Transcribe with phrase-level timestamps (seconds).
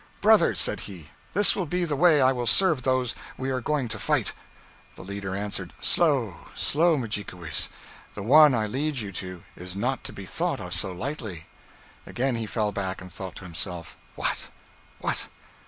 [0.19, 3.87] 'Brothers,' said he, 'this will be the way I will serve those we are going
[3.89, 4.33] to fight.'
[4.95, 7.69] The leader answered, 'Slow, slow, Mudjikewis,
[8.15, 11.45] the one I lead you to is not to be thought of so lightly.'
[12.07, 14.49] Again he fell back and thought to himself: 'What!
[15.01, 15.27] what!